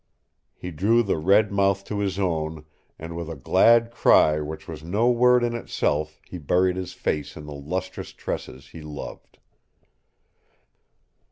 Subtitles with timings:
[0.55, 2.65] He drew the red mouth to his own,
[2.97, 7.37] and with a glad cry which was no word in itself he buried his face
[7.37, 9.37] in the lustrous tresses he loved.